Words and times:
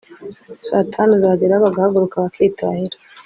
saa 0.67 0.87
tanu 0.93 1.13
zagera 1.23 1.63
bagahaguruka 1.63 2.15
bakitahira 2.23 2.97